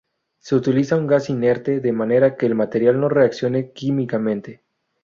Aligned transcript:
Se 0.39 0.55
utiliza 0.55 0.95
un 0.97 1.05
gas 1.05 1.29
inerte, 1.29 1.79
de 1.79 1.91
manera 1.91 2.35
que 2.35 2.47
el 2.47 2.55
material 2.55 2.99
no 2.99 3.07
reaccione 3.07 3.71
químicamente. 3.71 4.63